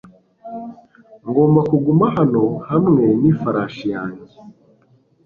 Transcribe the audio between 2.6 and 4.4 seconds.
hamwe n'ifarashi yanjye